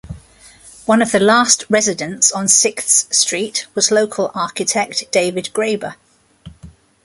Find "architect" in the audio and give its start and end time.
4.33-5.03